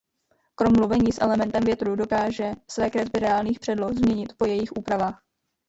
[0.55, 5.21] Krom mluvení s elementem větru dokáže své kresby reálných předloh změnit po jejich úpravách.